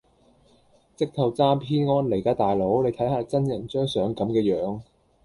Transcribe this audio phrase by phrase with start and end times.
[0.97, 4.81] 直頭詐騙案嚟㗎大佬你睇吓真人張相咁嘅樣